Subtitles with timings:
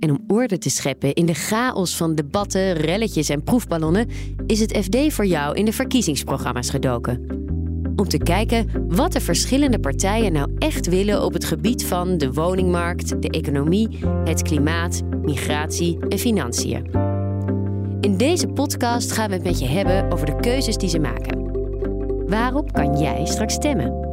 [0.00, 4.08] En om orde te scheppen in de chaos van debatten, relletjes en proefballonnen,
[4.46, 7.26] is het FD voor jou in de verkiezingsprogramma's gedoken.
[7.96, 12.32] Om te kijken wat de verschillende partijen nou echt willen op het gebied van de
[12.32, 16.90] woningmarkt, de economie, het klimaat, migratie en financiën.
[18.00, 21.46] In deze podcast gaan we het met je hebben over de keuzes die ze maken.
[22.26, 24.06] Waarop kan jij straks stemmen?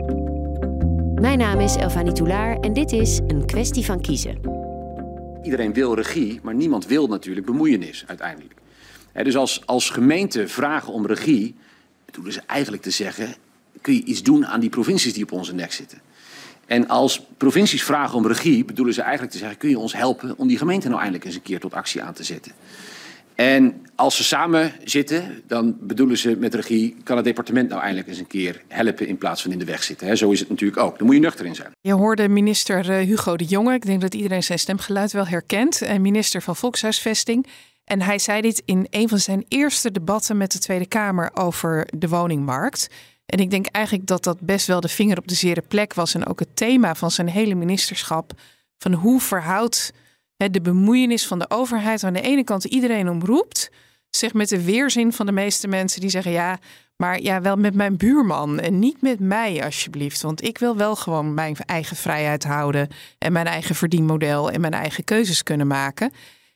[1.15, 4.54] Mijn naam is Elfanie Toulaar en dit is een kwestie van kiezen.
[5.45, 8.53] Iedereen wil regie, maar niemand wil natuurlijk bemoeienis uiteindelijk.
[9.13, 11.55] dus als, als gemeente vragen om regie,
[12.05, 13.35] bedoelen ze eigenlijk te zeggen:
[13.81, 16.01] kun je iets doen aan die provincies die op onze nek zitten?
[16.65, 20.37] En als provincies vragen om regie, bedoelen ze eigenlijk te zeggen: kun je ons helpen
[20.37, 22.51] om die gemeente nou eindelijk eens een keer tot actie aan te zetten?
[23.35, 28.07] En als ze samen zitten, dan bedoelen ze met regie, kan het departement nou eindelijk
[28.07, 30.17] eens een keer helpen in plaats van in de weg zitten.
[30.17, 30.97] zo is het natuurlijk ook.
[30.97, 31.71] Dan moet je nuchter in zijn.
[31.81, 35.81] Je hoorde minister eh, Hugo de Jonge, ik denk dat iedereen zijn stemgeluid wel herkent,
[35.81, 37.47] en minister van Volkshuisvesting.
[37.83, 41.87] En hij zei dit in een van zijn eerste debatten met de Tweede Kamer over
[41.97, 42.89] de woningmarkt.
[43.25, 46.13] En ik denk eigenlijk dat dat best wel de vinger op de zere plek was
[46.13, 48.31] en ook het thema van zijn hele ministerschap.
[48.77, 49.93] Van hoe verhoudt
[50.37, 53.71] de bemoeienis van de overheid aan de ene kant iedereen omroept,
[54.09, 56.59] zich met de weerzin van de meeste mensen die zeggen ja,
[56.95, 60.95] maar ja, wel met mijn buurman en niet met mij alsjeblieft, want ik wil wel
[60.95, 66.11] gewoon mijn eigen vrijheid houden en mijn eigen verdienmodel en mijn eigen keuzes kunnen maken.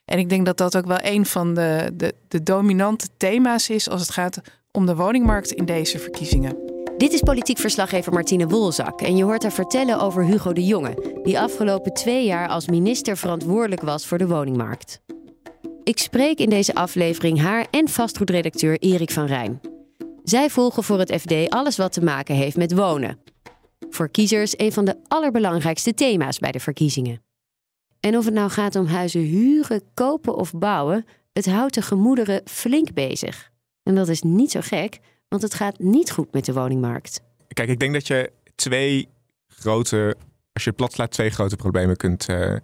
[0.06, 3.90] En ik denk dat dat ook wel een van de, de, de dominante thema's is
[3.90, 6.69] als het gaat om de woningmarkt in deze verkiezingen.
[7.00, 11.20] Dit is politiek verslaggever Martine Wolzak en je hoort haar vertellen over Hugo de Jonge,
[11.24, 15.02] die afgelopen twee jaar als minister verantwoordelijk was voor de woningmarkt.
[15.84, 19.62] Ik spreek in deze aflevering haar en vastgoedredacteur Erik van Rijn.
[20.24, 23.20] Zij volgen voor het FD alles wat te maken heeft met wonen.
[23.90, 27.24] Voor kiezers een van de allerbelangrijkste thema's bij de verkiezingen.
[28.00, 32.42] En of het nou gaat om huizen huren, kopen of bouwen, het houdt de gemoederen
[32.46, 33.52] flink bezig.
[33.84, 37.22] En dat is niet zo gek, want het gaat niet goed met de woningmarkt.
[37.48, 39.08] Kijk, ik denk dat je twee
[39.48, 40.16] grote,
[40.54, 42.56] als je plat slaat, twee grote problemen kunt, uh,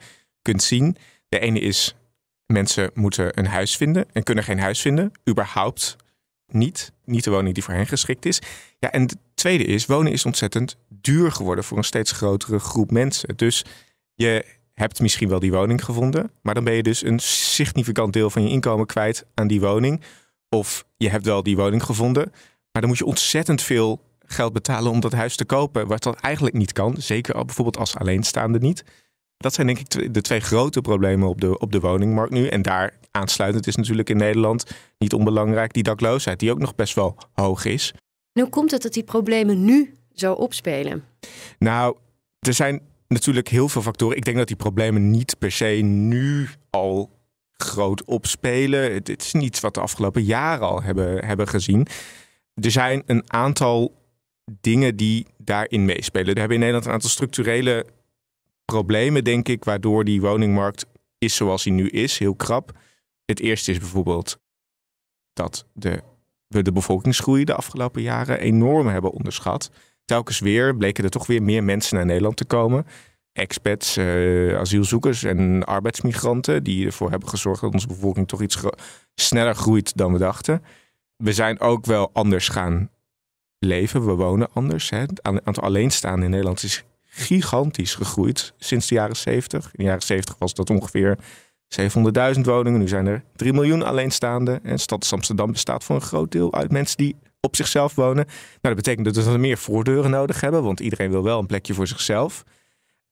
[0.42, 0.98] kunt zien.
[1.30, 1.96] De ene is,
[2.46, 5.12] mensen moeten een huis vinden en kunnen geen huis vinden.
[5.30, 5.96] Überhaupt
[6.48, 6.92] niet.
[7.06, 8.42] Niet de woning die voor hen geschikt is.
[8.80, 12.92] Ja, en de tweede is, wonen is ontzettend duur geworden voor een steeds grotere groep
[12.92, 13.38] mensen.
[13.38, 13.66] Dus
[14.14, 18.30] je hebt misschien wel die woning gevonden, maar dan ben je dus een significant deel
[18.30, 20.02] van je inkomen kwijt aan die woning.
[20.50, 22.32] Of je hebt wel die woning gevonden,
[22.76, 26.16] maar dan moet je ontzettend veel geld betalen om dat huis te kopen, wat dat
[26.16, 26.96] eigenlijk niet kan.
[26.98, 28.84] Zeker al bijvoorbeeld als alleenstaande niet.
[29.38, 32.48] Dat zijn denk ik de twee grote problemen op de, op de woningmarkt nu.
[32.48, 34.66] En daar aansluitend is natuurlijk in Nederland
[34.98, 37.94] niet onbelangrijk die dakloosheid, die ook nog best wel hoog is.
[38.34, 41.04] En hoe komt het dat die problemen nu zo opspelen?
[41.60, 41.96] Nou,
[42.40, 44.18] er zijn natuurlijk heel veel factoren.
[44.18, 47.12] Ik denk dat die problemen niet per se nu al
[47.58, 48.94] groot opspelen.
[48.94, 51.88] Het, is niets wat de afgelopen jaren al hebben, hebben gezien
[52.56, 54.04] er zijn een aantal
[54.62, 56.34] dingen die daarin meespelen.
[56.34, 57.86] We hebben in Nederland een aantal structurele
[58.66, 60.86] problemen, denk ik, waardoor die woningmarkt
[61.18, 62.72] is zoals hij nu is, heel krap.
[63.26, 64.40] Het eerste is bijvoorbeeld
[65.34, 66.02] dat de,
[66.48, 69.72] we de bevolkingsgroei de afgelopen jaren enorm hebben onderschat.
[70.06, 72.86] Telkens weer bleken er toch weer meer mensen naar Nederland te komen.
[73.32, 78.64] Expats, uh, asielzoekers en arbeidsmigranten, die ervoor hebben gezorgd dat onze bevolking toch iets
[79.16, 80.62] sneller groeit dan we dachten
[81.18, 82.90] we zijn ook wel anders gaan
[83.60, 84.06] leven.
[84.06, 84.90] We wonen anders.
[84.90, 84.98] Hè.
[84.98, 89.66] Het aantal alleenstaanden in Nederland is gigantisch gegroeid sinds de jaren 70.
[89.66, 91.18] In de jaren 70 was dat ongeveer
[92.36, 92.80] 700.000 woningen.
[92.80, 94.64] Nu zijn er 3 miljoen alleenstaanden.
[94.64, 98.26] En stad Amsterdam bestaat voor een groot deel uit mensen die op zichzelf wonen.
[98.26, 101.74] Nou, dat betekent dat we meer voordeuren nodig hebben, want iedereen wil wel een plekje
[101.74, 102.44] voor zichzelf.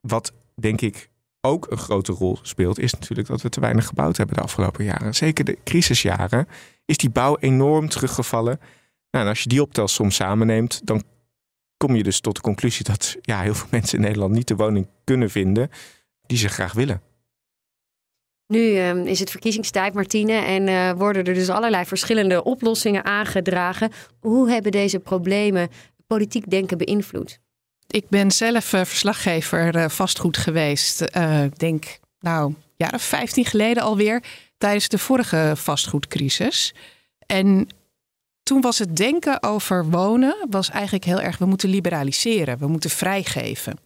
[0.01, 1.09] Wat denk ik
[1.41, 4.83] ook een grote rol speelt, is natuurlijk dat we te weinig gebouwd hebben de afgelopen
[4.83, 5.15] jaren.
[5.15, 6.47] Zeker de crisisjaren
[6.85, 8.59] is die bouw enorm teruggevallen.
[9.11, 11.03] Nou, en als je die optelsom samenneemt, dan
[11.77, 14.55] kom je dus tot de conclusie dat ja, heel veel mensen in Nederland niet de
[14.55, 15.69] woning kunnen vinden
[16.25, 17.01] die ze graag willen.
[18.47, 23.91] Nu ehm, is het verkiezingstijd, Martine, en uh, worden er dus allerlei verschillende oplossingen aangedragen.
[24.19, 25.69] Hoe hebben deze problemen
[26.07, 27.39] politiek denken beïnvloed?
[27.87, 31.01] Ik ben zelf uh, verslaggever uh, vastgoed geweest.
[31.45, 34.23] Ik denk, nou, jaren 15 geleden alweer
[34.57, 36.73] tijdens de vorige vastgoedcrisis.
[37.25, 37.67] En
[38.43, 42.89] toen was het denken over wonen was eigenlijk heel erg, we moeten liberaliseren, we moeten
[42.89, 43.77] vrijgeven.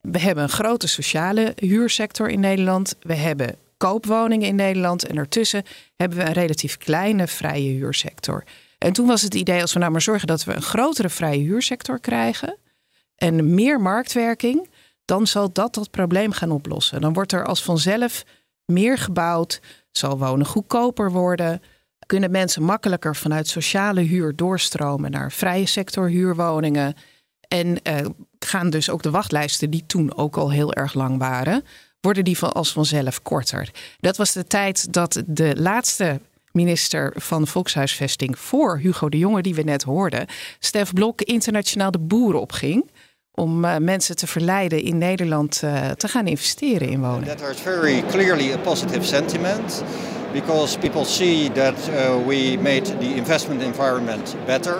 [0.00, 2.96] We hebben een grote sociale huursector in Nederland.
[3.00, 5.06] We hebben koopwoningen in Nederland.
[5.06, 5.64] En ertussen
[5.96, 8.44] hebben we een relatief kleine vrije huursector.
[8.78, 11.42] En toen was het idee, als we nou maar zorgen dat we een grotere vrije
[11.42, 12.58] huursector krijgen
[13.16, 14.68] en meer marktwerking,
[15.04, 17.00] dan zal dat dat probleem gaan oplossen.
[17.00, 18.24] Dan wordt er als vanzelf
[18.64, 19.60] meer gebouwd,
[19.92, 21.62] zal wonen goedkoper worden,
[22.06, 26.94] kunnen mensen makkelijker vanuit sociale huur doorstromen naar vrije sector huurwoningen.
[27.48, 28.06] En uh,
[28.38, 31.64] gaan dus ook de wachtlijsten, die toen ook al heel erg lang waren,
[32.00, 33.70] worden die van als vanzelf korter.
[34.00, 36.20] Dat was de tijd dat de laatste
[36.52, 40.26] minister van Volkshuisvesting voor Hugo de Jonge, die we net hoorden,
[40.58, 42.90] Stef Blok, internationaal de boeren opging
[43.34, 47.24] om uh, mensen te verleiden in Nederland uh, te gaan investeren in wonen.
[47.24, 49.82] That was very clearly a positive sentiment
[50.32, 54.76] because people see that uh, we made the investment environment better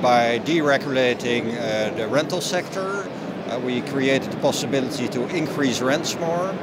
[0.00, 1.44] by deregulating
[1.96, 3.04] the rental sector.
[3.64, 6.54] we created the possibility to increase rents more.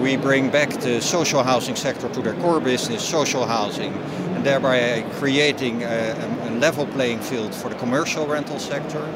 [0.00, 3.92] We bring back the social housing sector to their core business, social housing,
[4.34, 9.06] and thereby creating a level playing field for the commercial rental sector.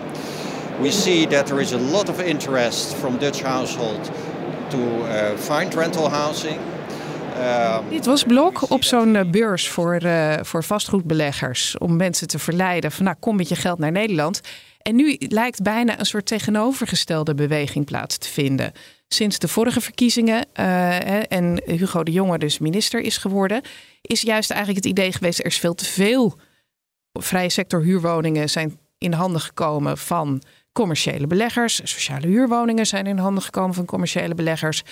[0.80, 4.08] We see that there is a lot of interest from Dutch households
[4.68, 6.58] to uh, find rental housing.
[7.38, 11.78] Um, Dit was Blok op zo'n uh, beurs voor, uh, voor vastgoedbeleggers.
[11.78, 14.40] Om mensen te verleiden van nou kom met je geld naar Nederland.
[14.82, 18.72] En nu lijkt bijna een soort tegenovergestelde beweging plaats te vinden.
[19.08, 23.62] Sinds de vorige verkiezingen uh, en Hugo de Jonge dus minister is geworden,
[24.02, 26.38] is juist eigenlijk het idee geweest: er is veel te veel
[27.12, 30.42] vrije sector huurwoningen zijn in handen gekomen van
[30.78, 31.80] commerciële beleggers.
[31.84, 34.82] Sociale huurwoningen zijn in handen gekomen van commerciële beleggers.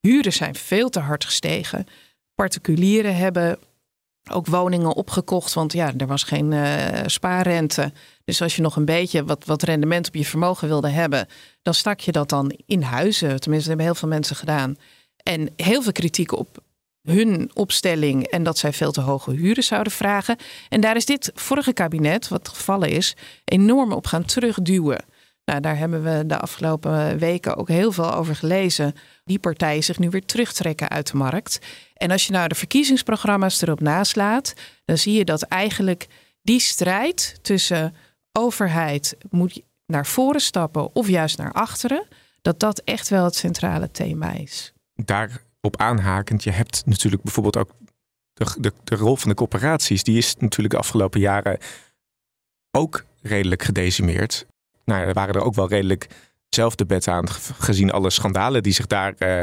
[0.00, 1.86] Huren zijn veel te hard gestegen.
[2.34, 3.58] Particulieren hebben
[4.30, 7.92] ook woningen opgekocht, want ja, er was geen uh, spaarrente.
[8.24, 11.26] Dus als je nog een beetje wat, wat rendement op je vermogen wilde hebben,
[11.62, 13.40] dan stak je dat dan in huizen.
[13.40, 14.76] Tenminste, hebben heel veel mensen gedaan.
[15.22, 16.62] En heel veel kritiek op
[17.02, 20.36] hun opstelling en dat zij veel te hoge huren zouden vragen.
[20.68, 25.04] En daar is dit vorige kabinet, wat gevallen is, enorm op gaan terugduwen.
[25.44, 28.94] Nou, daar hebben we de afgelopen weken ook heel veel over gelezen.
[29.24, 31.58] Die partijen zich nu weer terugtrekken uit de markt.
[31.94, 34.54] En als je nou de verkiezingsprogramma's erop naslaat,
[34.84, 36.06] dan zie je dat eigenlijk
[36.42, 37.94] die strijd tussen
[38.32, 42.06] overheid moet naar voren stappen of juist naar achteren,
[42.42, 44.72] dat dat echt wel het centrale thema is.
[44.94, 47.70] Daarop aanhakend, je hebt natuurlijk bijvoorbeeld ook
[48.32, 51.58] de, de, de rol van de corporaties, die is natuurlijk de afgelopen jaren
[52.70, 54.46] ook redelijk gedecimeerd.
[54.84, 56.06] Nou, er waren er ook wel redelijk
[56.48, 57.28] zelfdebat aan,
[57.58, 59.42] gezien alle schandalen die zich daar uh,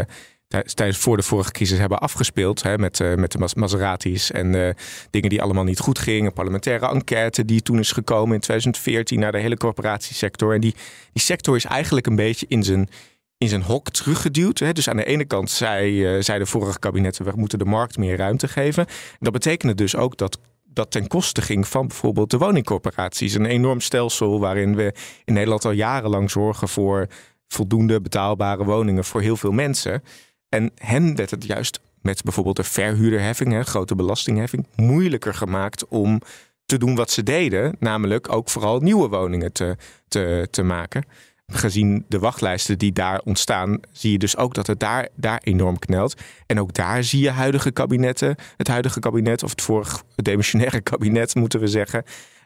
[0.73, 2.63] tijdens voor de vorige crisis hebben afgespeeld.
[2.63, 4.69] Hè, met, uh, met de Maseratis en uh,
[5.09, 6.33] dingen die allemaal niet goed gingen.
[6.33, 10.53] Parlementaire enquête die toen is gekomen in 2014 naar de hele corporatiesector.
[10.53, 10.75] En die,
[11.13, 12.89] die sector is eigenlijk een beetje in zijn,
[13.37, 14.75] in zijn hok teruggeduwd.
[14.75, 18.17] Dus aan de ene kant zei, zei de vorige kabinetten, we moeten de markt meer
[18.17, 18.85] ruimte geven.
[18.85, 20.39] En dat betekende dus ook dat
[20.73, 23.33] dat ten koste ging van bijvoorbeeld de woningcorporaties.
[23.33, 24.93] Een enorm stelsel waarin we
[25.25, 27.07] in Nederland al jarenlang zorgen voor
[27.47, 30.03] voldoende betaalbare woningen voor heel veel mensen.
[30.49, 36.21] En hen werd het juist met bijvoorbeeld de verhuurderheffing, hè, grote belastingheffing, moeilijker gemaakt om
[36.65, 37.75] te doen wat ze deden.
[37.79, 41.05] Namelijk ook vooral nieuwe woningen te, te, te maken.
[41.53, 45.79] Gezien de wachtlijsten die daar ontstaan, zie je dus ook dat het daar, daar enorm
[45.79, 46.21] knelt.
[46.45, 51.35] En ook daar zie je huidige kabinetten, het huidige kabinet, of het vorige demissionaire kabinet
[51.35, 52.03] moeten we zeggen,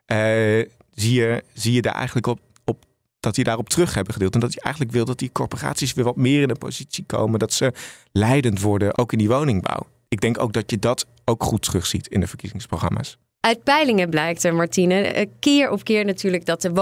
[0.08, 0.18] uh,
[0.94, 2.40] zie, je, zie je daar eigenlijk op
[3.26, 4.34] dat die daarop terug hebben gedeeld.
[4.34, 7.40] En dat je eigenlijk wil dat die corporaties weer wat meer in een positie komen.
[7.40, 7.74] Dat ze
[8.12, 9.88] leidend worden, ook in die woningbouw.
[10.08, 13.18] Ik denk ook dat je dat ook goed terugziet in de verkiezingsprogramma's.
[13.40, 16.74] Uit peilingen blijkt Martine, eh, keer op keer natuurlijk dat de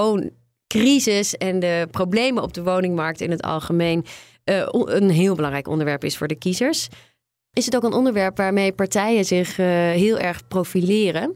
[0.74, 4.06] wooncrisis en de problemen op de woningmarkt in het algemeen
[4.46, 6.88] uh, een heel belangrijk onderwerp is voor de kiezers.
[7.54, 11.36] Is het ook een onderwerp waarmee partijen zich uh, heel erg profileren?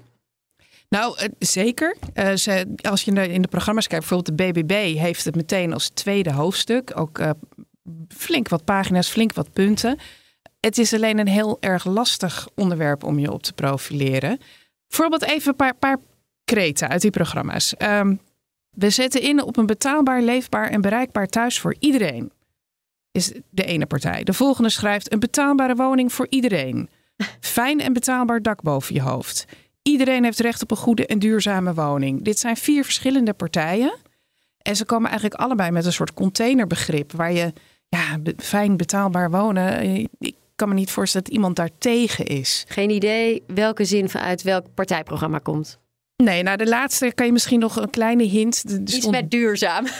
[0.90, 1.98] Nou, eh, zeker.
[2.36, 6.32] Ze, als je in de programma's kijkt, bijvoorbeeld de BBB heeft het meteen als tweede
[6.32, 6.92] hoofdstuk.
[6.96, 7.20] Ook
[8.08, 10.00] flink wat pagina's, flink wat punten.
[10.60, 14.40] Het is alleen een heel erg lastig onderwerp om je op te profileren.
[14.88, 15.98] Bijvoorbeeld even een paar, paar
[16.46, 17.74] kreten uit die programma's.
[17.78, 18.20] Um,
[18.78, 22.32] we zetten in op een betaalbaar, leefbaar en bereikbaar thuis voor iedereen.
[23.12, 24.24] Is de ene partij.
[24.24, 26.90] De volgende schrijft een betaalbare woning voor iedereen.
[27.40, 29.46] Fijn en betaalbaar dak boven je hoofd.
[29.82, 32.24] Iedereen heeft recht op een goede en duurzame woning.
[32.24, 33.96] Dit zijn vier verschillende partijen.
[34.62, 37.54] En ze komen eigenlijk allebei met een soort containerbegrip waar je
[37.88, 39.80] ja, fijn betaalbaar wonen.
[39.80, 42.66] Eh, ik kan me niet voorstellen dat iemand daar tegen is.
[42.68, 45.80] Geen idee welke zin vanuit welk partijprogramma komt.
[46.24, 48.64] Nee, nou de laatste kan je misschien nog een kleine hint.
[48.64, 49.86] Iets stond- met duurzaam.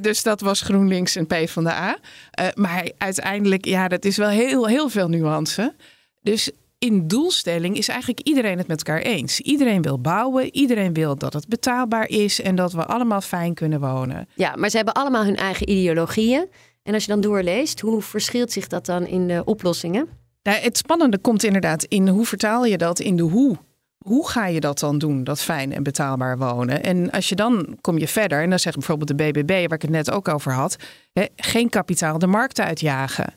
[0.00, 1.98] Dus dat was GroenLinks en PvdA.
[2.40, 5.74] Uh, maar uiteindelijk, ja, dat is wel heel, heel veel nuance.
[6.22, 9.40] Dus in doelstelling is eigenlijk iedereen het met elkaar eens.
[9.40, 13.80] Iedereen wil bouwen, iedereen wil dat het betaalbaar is en dat we allemaal fijn kunnen
[13.80, 14.28] wonen.
[14.34, 16.48] Ja, maar ze hebben allemaal hun eigen ideologieën.
[16.82, 20.08] En als je dan doorleest, hoe verschilt zich dat dan in de oplossingen?
[20.42, 23.56] Nou, het spannende komt inderdaad in hoe vertaal je dat in de hoe.
[24.04, 26.82] Hoe ga je dat dan doen, dat fijn en betaalbaar wonen?
[26.82, 29.82] En als je dan kom je verder, en dan zegt bijvoorbeeld de BBB, waar ik
[29.82, 30.76] het net ook over had,
[31.12, 33.34] hè, geen kapitaal de markt uitjagen.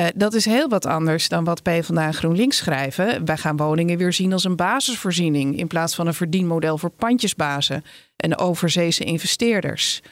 [0.00, 3.24] Uh, dat is heel wat anders dan wat PvdA en GroenLinks schrijven.
[3.24, 7.84] Wij gaan woningen weer zien als een basisvoorziening in plaats van een verdienmodel voor pandjesbazen
[8.16, 10.02] en overzeese investeerders.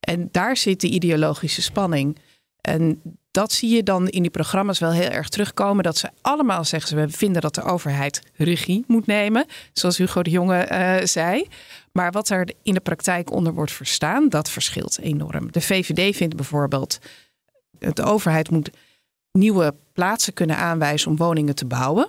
[0.00, 2.18] En daar zit de ideologische spanning.
[2.60, 5.84] En dat zie je dan in die programma's wel heel erg terugkomen.
[5.84, 9.46] Dat ze allemaal zeggen ze, we vinden dat de overheid regie moet nemen.
[9.72, 11.46] Zoals Hugo de Jonge uh, zei.
[11.92, 15.52] Maar wat er in de praktijk onder wordt verstaan, dat verschilt enorm.
[15.52, 16.98] De VVD vindt bijvoorbeeld,
[17.78, 18.70] de overheid moet
[19.32, 22.08] nieuwe plaatsen kunnen aanwijzen om woningen te bouwen.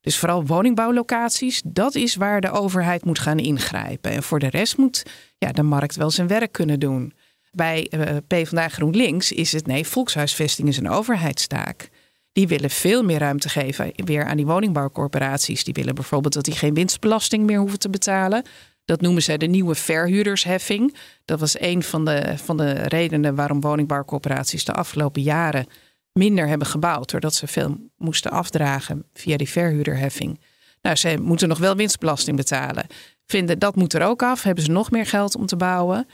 [0.00, 4.10] Dus vooral woningbouwlocaties, dat is waar de overheid moet gaan ingrijpen.
[4.10, 5.02] En voor de rest moet
[5.38, 7.12] ja, de markt wel zijn werk kunnen doen.
[7.56, 11.88] Bij uh, PvdA GroenLinks is het nee, volkshuisvesting is een overheidstaak.
[12.32, 15.64] Die willen veel meer ruimte geven weer aan die woningbouwcorporaties.
[15.64, 18.42] Die willen bijvoorbeeld dat die geen winstbelasting meer hoeven te betalen.
[18.84, 20.94] Dat noemen zij de nieuwe verhuurdersheffing.
[21.24, 25.66] Dat was een van de, van de redenen waarom woningbouwcorporaties de afgelopen jaren
[26.12, 27.10] minder hebben gebouwd.
[27.10, 30.40] Doordat ze veel moesten afdragen via die verhuurderheffing.
[30.82, 32.86] Nou, ze moeten nog wel winstbelasting betalen.
[33.26, 34.42] Vinden dat moet er ook af.
[34.42, 36.06] Hebben ze nog meer geld om te bouwen.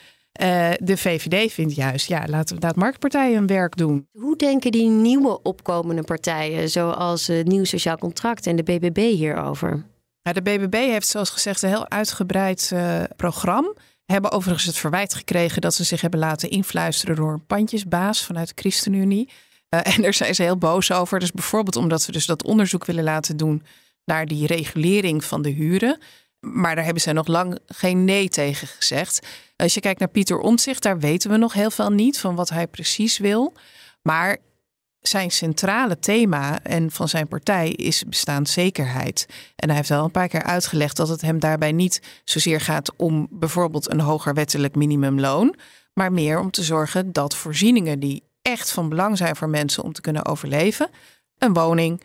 [0.43, 4.09] Uh, de VVD vindt juist, ja, laten laat marktpartijen hun werk doen.
[4.13, 9.85] Hoe denken die nieuwe opkomende partijen, zoals het Nieuw Sociaal Contract en de BBB hierover?
[10.23, 13.73] Nou, de BBB heeft zoals gezegd een heel uitgebreid uh, programma.
[14.05, 18.49] Hebben overigens het verwijt gekregen dat ze zich hebben laten influisteren door een pandjesbaas vanuit
[18.49, 19.29] de ChristenUnie.
[19.75, 21.19] Uh, en daar zijn ze heel boos over.
[21.19, 23.63] Dus bijvoorbeeld omdat ze dus dat onderzoek willen laten doen
[24.05, 25.99] naar die regulering van de huren.
[26.41, 29.27] Maar daar hebben ze nog lang geen nee tegen gezegd.
[29.57, 32.49] Als je kijkt naar Pieter Omtzigt, daar weten we nog heel veel niet van wat
[32.49, 33.53] hij precies wil.
[34.03, 34.39] Maar
[35.01, 39.27] zijn centrale thema en van zijn partij is bestaanszekerheid.
[39.57, 42.93] En hij heeft wel een paar keer uitgelegd dat het hem daarbij niet zozeer gaat
[42.97, 45.55] om bijvoorbeeld een hoger wettelijk minimumloon,
[45.95, 49.93] maar meer om te zorgen dat voorzieningen die echt van belang zijn voor mensen om
[49.93, 50.91] te kunnen overleven,
[51.39, 52.03] een woning,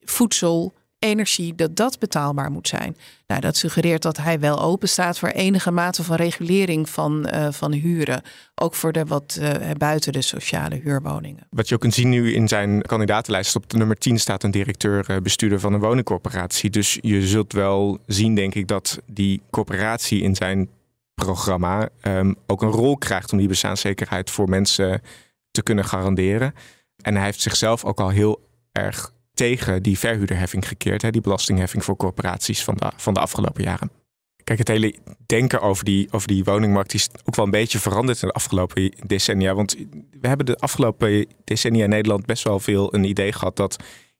[0.00, 2.96] voedsel, energie, dat dat betaalbaar moet zijn.
[3.26, 7.48] Nou, dat suggereert dat hij wel open staat voor enige mate van regulering van, uh,
[7.50, 8.22] van huren.
[8.54, 11.46] Ook voor de wat uh, buiten de sociale huurwoningen.
[11.50, 14.50] Wat je ook kunt zien nu in zijn kandidatenlijst, op de nummer 10 staat een
[14.50, 16.70] directeur-bestuurder van een woningcorporatie.
[16.70, 20.68] Dus je zult wel zien, denk ik, dat die corporatie in zijn
[21.14, 25.02] programma um, ook een rol krijgt om die bestaanszekerheid voor mensen
[25.50, 26.54] te kunnen garanderen.
[27.02, 31.02] En hij heeft zichzelf ook al heel erg tegen die verhuurderheffing gekeerd.
[31.02, 33.90] Hè, die belastingheffing voor corporaties van de, van de afgelopen jaren.
[34.44, 34.94] Kijk, het hele
[35.26, 38.94] denken over die, over die woningmarkt is ook wel een beetje veranderd in de afgelopen
[39.06, 39.54] decennia.
[39.54, 39.76] Want
[40.20, 43.76] we hebben de afgelopen decennia in Nederland best wel veel een idee gehad dat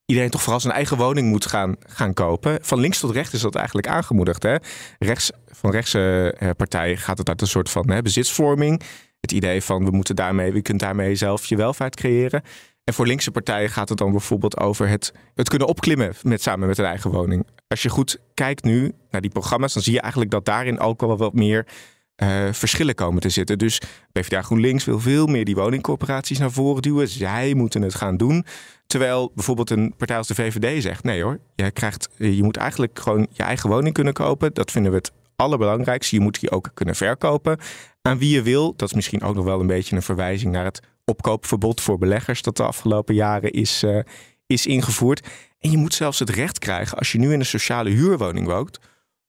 [0.06, 2.58] iedereen toch vooral zijn eigen woning moet gaan, gaan kopen.
[2.62, 4.42] Van links tot rechts is dat eigenlijk aangemoedigd.
[4.42, 4.56] Hè?
[4.98, 8.82] Rechts, van rechtse partijen gaat het uit een soort van hè, bezitsvorming.
[9.20, 12.42] Het idee van we moeten daarmee, we kunt daarmee zelf je welvaart creëren.
[12.84, 16.68] En voor linkse partijen gaat het dan bijvoorbeeld over het, het kunnen opklimmen met, samen
[16.68, 17.46] met een eigen woning.
[17.68, 21.00] Als je goed kijkt nu naar die programma's, dan zie je eigenlijk dat daarin ook
[21.00, 21.66] wel wat meer
[22.22, 23.58] uh, verschillen komen te zitten.
[23.58, 23.80] Dus
[24.12, 27.08] PvdA GroenLinks wil veel meer die woningcorporaties naar voren duwen.
[27.08, 28.44] Zij moeten het gaan doen.
[28.86, 32.98] Terwijl bijvoorbeeld een partij als de VVD zegt: nee hoor, je, krijgt, je moet eigenlijk
[32.98, 34.54] gewoon je eigen woning kunnen kopen.
[34.54, 36.16] Dat vinden we het allerbelangrijkste.
[36.16, 37.58] Je moet die ook kunnen verkopen
[38.02, 38.74] aan wie je wil.
[38.76, 42.42] Dat is misschien ook nog wel een beetje een verwijzing naar het opkoopverbod voor beleggers
[42.42, 43.98] dat de afgelopen jaren is, uh,
[44.46, 45.26] is ingevoerd.
[45.58, 48.78] En je moet zelfs het recht krijgen als je nu in een sociale huurwoning woont,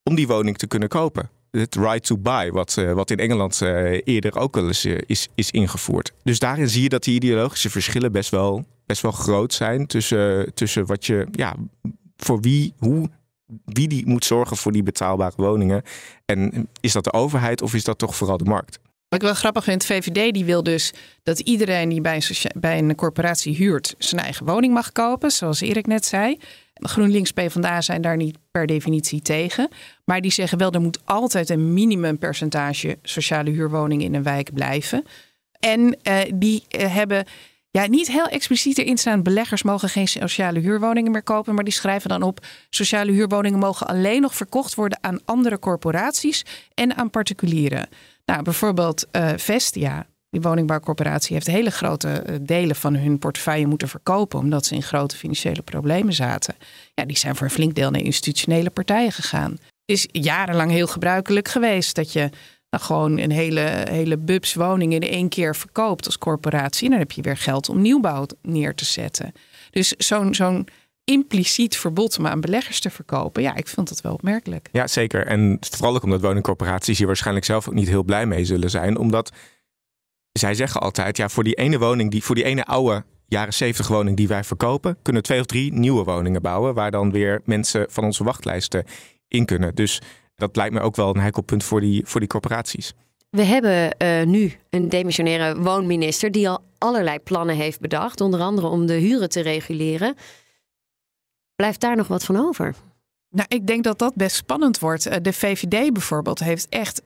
[0.02, 1.30] om die woning te kunnen kopen.
[1.50, 5.28] Het right to buy, wat, uh, wat in Engeland uh, eerder ook wel eens is,
[5.34, 6.12] is ingevoerd.
[6.22, 10.54] Dus daarin zie je dat die ideologische verschillen best wel, best wel groot zijn tussen,
[10.54, 11.56] tussen wat je, ja,
[12.16, 13.10] voor wie, hoe
[13.64, 15.82] wie die moet zorgen voor die betaalbare woningen.
[16.24, 18.78] En is dat de overheid of is dat toch vooral de markt?
[19.08, 22.78] Wat ik wel grappig vind, VVD die wil dus dat iedereen die bij een, bij
[22.78, 26.38] een corporatie huurt zijn eigen woning mag kopen, zoals Erik net zei.
[26.74, 29.68] GroenLinks PvdA zijn daar niet per definitie tegen.
[30.04, 35.04] Maar die zeggen wel, er moet altijd een minimumpercentage sociale huurwoningen in een wijk blijven.
[35.60, 37.24] En uh, die uh, hebben
[37.70, 39.22] ja, niet heel expliciet erin staan.
[39.22, 41.54] Beleggers mogen geen sociale huurwoningen meer kopen.
[41.54, 46.44] Maar die schrijven dan op: sociale huurwoningen mogen alleen nog verkocht worden aan andere corporaties
[46.74, 47.88] en aan particulieren.
[48.26, 53.88] Nou, bijvoorbeeld uh, Vestia, die woningbouwcorporatie, heeft hele grote eh, delen van hun portefeuille moeten
[53.88, 54.38] verkopen.
[54.38, 56.54] omdat ze in grote financiële problemen zaten.
[56.94, 59.50] Ja, die zijn voor een flink deel naar institutionele partijen gegaan.
[59.50, 59.60] Het
[59.96, 62.30] is jarenlang heel gebruikelijk geweest dat je
[62.70, 66.84] nou, gewoon een hele, hele bubs woning in één keer verkoopt als corporatie.
[66.84, 69.32] En dan heb je weer geld om nieuwbouw neer te zetten.
[69.70, 70.68] Dus zo'n zo'n
[71.06, 73.42] impliciet verbod om aan beleggers te verkopen.
[73.42, 74.68] Ja, ik vind dat wel opmerkelijk.
[74.72, 75.26] Ja, zeker.
[75.26, 78.96] En vooral ook omdat woningcorporaties hier waarschijnlijk zelf ook niet heel blij mee zullen zijn.
[78.96, 79.32] Omdat
[80.32, 83.88] zij zeggen altijd, ja, voor die ene woning, die, voor die ene oude jaren 70
[83.88, 86.74] woning die wij verkopen, kunnen twee of drie nieuwe woningen bouwen.
[86.74, 88.84] Waar dan weer mensen van onze wachtlijsten
[89.28, 89.74] in kunnen.
[89.74, 90.00] Dus
[90.34, 92.94] dat lijkt me ook wel een heikel punt voor die, voor die corporaties.
[93.30, 98.66] We hebben uh, nu een demissionaire woonminister die al allerlei plannen heeft bedacht, onder andere
[98.66, 100.14] om de huren te reguleren.
[101.56, 102.74] Blijft daar nog wat van over?
[103.30, 105.06] Nou, ik denk dat dat best spannend wordt.
[105.06, 107.02] Eh, de VVD bijvoorbeeld heeft echt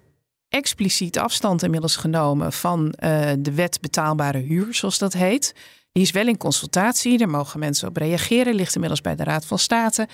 [0.48, 5.54] expliciet afstand inmiddels genomen van uh, de wet betaalbare huur, zoals dat heet.
[5.92, 9.44] Die is wel in consultatie, daar mogen mensen op reageren, ligt inmiddels bij de Raad
[9.44, 10.08] van State.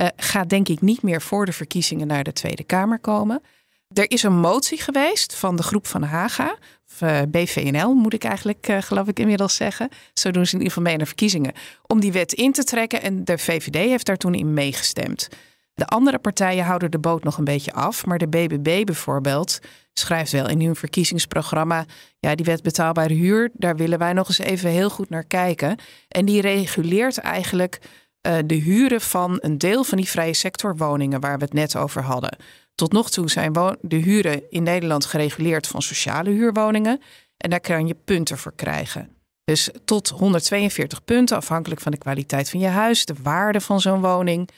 [0.00, 3.42] Uh, gaat denk ik niet meer voor de verkiezingen naar de Tweede Kamer komen.
[3.88, 6.56] Er is een motie geweest van de groep van Haga,
[7.02, 9.88] of uh, BVNL moet ik eigenlijk uh, geloof ik inmiddels zeggen.
[10.12, 11.52] Zo doen ze in ieder geval mee naar verkiezingen.
[11.86, 15.28] Om die wet in te trekken en de VVD heeft daar toen in meegestemd.
[15.74, 19.58] De andere partijen houden de boot nog een beetje af, maar de BBB bijvoorbeeld
[19.92, 21.84] schrijft wel in hun verkiezingsprogramma:
[22.18, 25.76] ja, die wet betaalbare huur, daar willen wij nog eens even heel goed naar kijken.
[26.08, 27.78] En die reguleert eigenlijk
[28.26, 32.02] uh, de huren van een deel van die vrije sectorwoningen waar we het net over
[32.02, 32.36] hadden.
[32.78, 37.00] Tot nog toe zijn de huren in Nederland gereguleerd van sociale huurwoningen.
[37.36, 39.08] En daar kan je punten voor krijgen.
[39.44, 44.00] Dus tot 142 punten, afhankelijk van de kwaliteit van je huis, de waarde van zo'n
[44.00, 44.48] woning,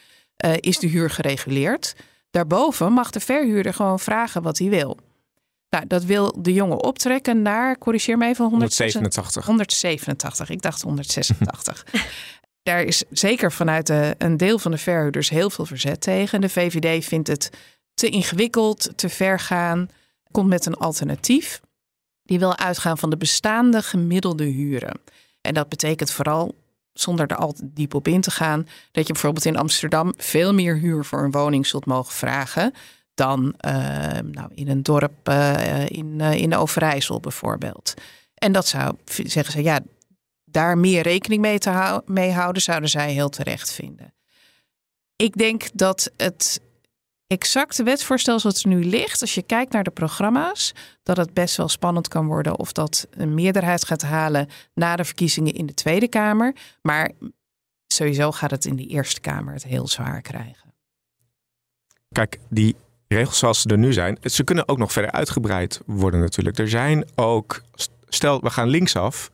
[0.44, 1.96] uh, is de huur gereguleerd.
[2.30, 4.98] Daarboven mag de verhuurder gewoon vragen wat hij wil.
[5.68, 9.44] Nou, dat wil de jongen optrekken naar, corrigeer me even, 187.
[9.46, 11.86] 187, ik dacht 186.
[12.62, 16.40] Daar is zeker vanuit de, een deel van de verhuurders heel veel verzet tegen.
[16.40, 17.50] De VVD vindt het
[18.00, 19.88] te ingewikkeld, te ver gaan,
[20.30, 21.60] komt met een alternatief.
[22.22, 25.00] Die wil uitgaan van de bestaande gemiddelde huren.
[25.40, 26.54] En dat betekent vooral,
[26.92, 30.54] zonder er al te diep op in te gaan, dat je bijvoorbeeld in Amsterdam veel
[30.54, 32.72] meer huur voor een woning zult mogen vragen
[33.14, 33.72] dan uh,
[34.18, 37.94] nou, in een dorp uh, in, uh, in Overijssel bijvoorbeeld.
[38.34, 39.80] En dat zou, zeggen ze, ja,
[40.44, 44.14] daar meer rekening mee te mee houden, zouden zij heel terecht vinden.
[45.16, 46.60] Ik denk dat het
[47.30, 51.56] exacte wetsvoorstel zoals het nu ligt, als je kijkt naar de programma's, dat het best
[51.56, 55.74] wel spannend kan worden of dat een meerderheid gaat halen na de verkiezingen in de
[55.74, 56.54] Tweede Kamer.
[56.82, 57.10] Maar
[57.86, 60.74] sowieso gaat het in de Eerste Kamer het heel zwaar krijgen.
[62.12, 62.76] Kijk, die
[63.08, 66.58] regels zoals ze er nu zijn, ze kunnen ook nog verder uitgebreid worden natuurlijk.
[66.58, 67.62] Er zijn ook,
[68.08, 69.30] stel we gaan linksaf,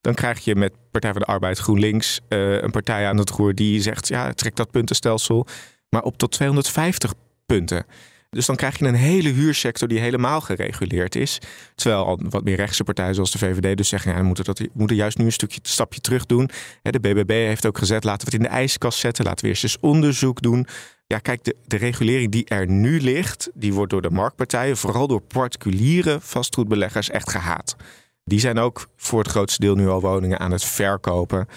[0.00, 3.54] dan krijg je met Partij van de Arbeid GroenLinks uh, een partij aan het roer
[3.54, 5.46] die zegt, ja, trek dat puntenstelsel
[5.88, 7.14] maar op tot 250
[7.46, 7.86] punten.
[8.30, 11.38] Dus dan krijg je een hele huursector die helemaal gereguleerd is.
[11.74, 14.12] Terwijl al wat meer rechtse partijen zoals de VVD dus zeggen...
[14.12, 16.50] Ja, we, moeten dat, moeten juist nu een stukje stapje terug doen.
[16.82, 19.24] De BBB heeft ook gezet, laten we het in de ijskast zetten.
[19.24, 20.66] Laten we eerst eens onderzoek doen.
[21.06, 23.50] Ja, kijk, de, de regulering die er nu ligt...
[23.54, 27.10] die wordt door de marktpartijen, vooral door particuliere vastgoedbeleggers...
[27.10, 27.76] echt gehaat.
[28.24, 31.48] Die zijn ook voor het grootste deel nu al woningen aan het verkopen.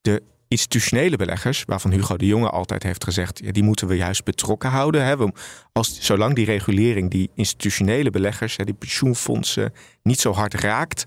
[0.00, 4.24] De institutionele beleggers, waarvan Hugo de Jonge altijd heeft gezegd, ja, die moeten we juist
[4.24, 5.04] betrokken houden.
[5.04, 5.16] Hè.
[5.72, 11.04] Als, zolang die regulering die institutionele beleggers, hè, die pensioenfondsen, niet zo hard raakt,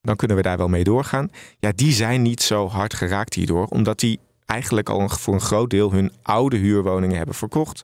[0.00, 1.30] dan kunnen we daar wel mee doorgaan.
[1.58, 5.70] Ja, die zijn niet zo hard geraakt hierdoor, omdat die eigenlijk al voor een groot
[5.70, 7.82] deel hun oude huurwoningen hebben verkocht.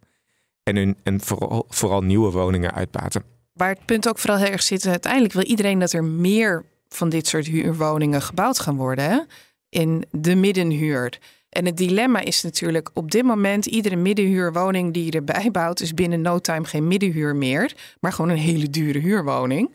[0.63, 3.23] En, hun, en vooral, vooral nieuwe woningen uitbaten.
[3.53, 7.09] Waar het punt ook vooral heel erg zit, uiteindelijk wil iedereen dat er meer van
[7.09, 9.05] dit soort huurwoningen gebouwd gaan worden.
[9.05, 9.21] Hè?
[9.69, 11.19] In de middenhuur.
[11.49, 15.95] En het dilemma is natuurlijk op dit moment iedere middenhuurwoning die je erbij bouwt, is
[15.95, 19.71] binnen no time geen middenhuur meer, maar gewoon een hele dure huurwoning.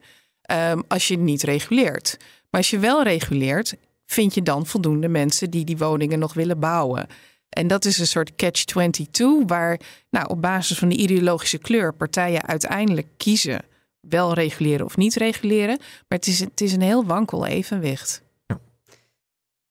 [0.51, 2.17] Um, als je het niet reguleert.
[2.19, 3.75] Maar als je wel reguleert,
[4.05, 7.07] vind je dan voldoende mensen die die woningen nog willen bouwen.
[7.49, 9.79] En dat is een soort catch-22, waar
[10.09, 13.61] nou, op basis van de ideologische kleur partijen uiteindelijk kiezen
[13.99, 15.77] wel reguleren of niet reguleren.
[15.77, 18.22] Maar het is, het is een heel wankel evenwicht.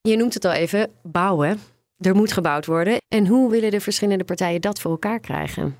[0.08, 1.60] Je noemt het al even, bouwen.
[1.98, 2.96] Er moet gebouwd worden.
[3.08, 5.76] En hoe willen de verschillende partijen dat voor elkaar krijgen?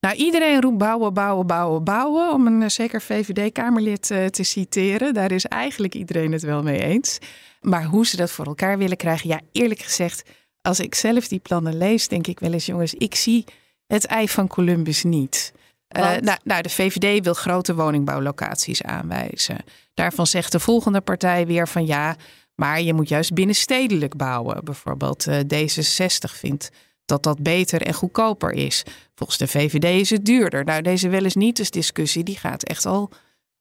[0.00, 2.32] Nou, iedereen roept bouwen, bouwen, bouwen, bouwen.
[2.32, 5.14] Om een zeker VVD-Kamerlid te citeren.
[5.14, 7.18] Daar is eigenlijk iedereen het wel mee eens.
[7.60, 10.30] Maar hoe ze dat voor elkaar willen krijgen, ja, eerlijk gezegd,
[10.62, 13.44] als ik zelf die plannen lees, denk ik wel eens, jongens, ik zie
[13.86, 15.52] het ei van Columbus niet.
[15.96, 19.56] Uh, nou, nou, de VVD wil grote woningbouwlocaties aanwijzen.
[19.94, 22.16] Daarvan zegt de volgende partij weer van ja,
[22.58, 24.64] maar je moet juist binnenstedelijk bouwen.
[24.64, 26.70] Bijvoorbeeld uh, D66 vindt
[27.04, 28.82] dat dat beter en goedkoper is.
[29.14, 30.64] Volgens de VVD is het duurder.
[30.64, 33.08] Nou, deze wel eens niet dus discussie, die gaat echt al,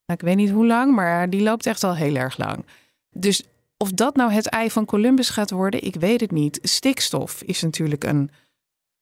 [0.05, 2.65] nou, ik weet niet hoe lang, maar die loopt echt al heel erg lang.
[3.09, 3.43] Dus
[3.77, 6.59] of dat nou het ei van Columbus gaat worden, ik weet het niet.
[6.61, 8.31] Stikstof is natuurlijk een,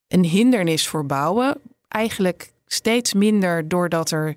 [0.08, 1.58] een hindernis voor bouwen.
[1.88, 4.28] Eigenlijk steeds minder doordat er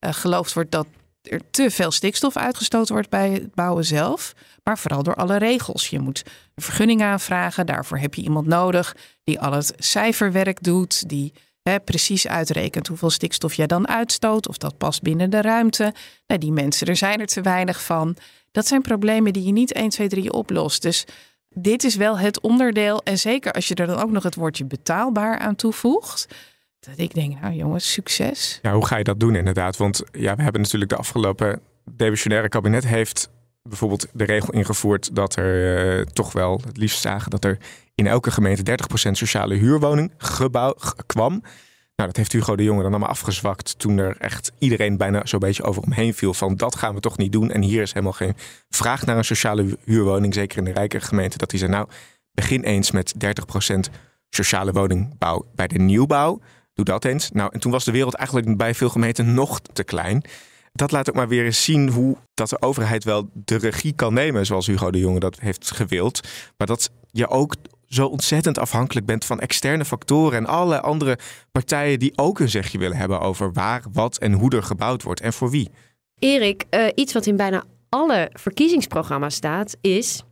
[0.00, 0.86] uh, geloofd wordt dat
[1.22, 4.32] er te veel stikstof uitgestoten wordt bij het bouwen zelf.
[4.64, 5.88] Maar vooral door alle regels.
[5.88, 6.22] Je moet
[6.54, 7.66] een vergunning aanvragen.
[7.66, 11.08] Daarvoor heb je iemand nodig die al het cijferwerk doet.
[11.08, 14.48] Die hè, precies uitrekent hoeveel stikstof jij dan uitstoot.
[14.48, 15.94] Of dat past binnen de ruimte.
[16.26, 18.16] Nou, die mensen, er zijn er te weinig van.
[18.50, 20.82] Dat zijn problemen die je niet 1, 2, 3 oplost.
[20.82, 21.04] Dus
[21.48, 23.02] dit is wel het onderdeel.
[23.02, 26.26] En zeker als je er dan ook nog het woordje betaalbaar aan toevoegt.
[26.80, 28.58] Dat ik denk, nou jongens, succes.
[28.62, 29.76] Ja, hoe ga je dat doen inderdaad?
[29.76, 31.60] Want ja, we hebben natuurlijk de afgelopen
[31.96, 33.30] demissionaire kabinet heeft
[33.62, 37.58] bijvoorbeeld de regel ingevoerd dat er uh, toch wel het liefst zagen dat er
[37.94, 40.74] in elke gemeente 30% sociale huurwoning gebouw
[41.06, 41.42] kwam.
[41.96, 45.40] Nou, dat heeft Hugo de Jonge dan allemaal afgezwakt toen er echt iedereen bijna zo'n
[45.40, 47.50] beetje over hem heen viel van dat gaan we toch niet doen.
[47.50, 48.34] En hier is helemaal geen
[48.68, 51.88] vraag naar een sociale huurwoning, zeker in de rijke gemeente, dat hij zei nou,
[52.32, 53.18] begin eens met 30%
[54.30, 56.40] sociale woningbouw bij de nieuwbouw.
[56.74, 57.30] Doe dat eens.
[57.30, 60.22] Nou, en toen was de wereld eigenlijk bij veel gemeenten nog te klein.
[60.72, 64.14] Dat laat ook maar weer eens zien hoe dat de overheid wel de regie kan
[64.14, 66.20] nemen, zoals Hugo de Jonge dat heeft gewild.
[66.56, 67.54] Maar dat je ook
[67.86, 71.18] zo ontzettend afhankelijk bent van externe factoren en alle andere
[71.52, 75.20] partijen die ook een zegje willen hebben over waar, wat en hoe er gebouwd wordt
[75.20, 75.70] en voor wie.
[76.18, 80.22] Erik, uh, iets wat in bijna alle verkiezingsprogramma's staat, is